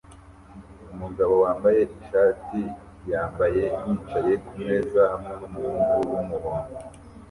Umugabo 0.93 1.33
wambaye 1.43 1.79
ishati 1.99 2.61
yambaye 3.11 3.61
yicaye 3.85 4.33
kumeza 4.45 5.01
hamwe 5.11 5.33
numuhungu 5.39 6.09
wumuhondo 6.17 6.73